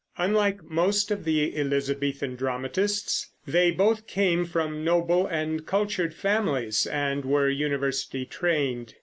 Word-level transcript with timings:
Unlike 0.17 0.63
most 0.63 1.11
of 1.11 1.25
the 1.25 1.55
Elizabethan 1.55 2.35
dramatists, 2.35 3.29
they 3.45 3.69
both 3.69 4.07
came 4.07 4.45
from 4.45 4.83
noble 4.83 5.27
and 5.27 5.63
cultured 5.63 6.15
families 6.15 6.87
and 6.87 7.23
were 7.23 7.49
university 7.49 8.25
trained. 8.25 8.95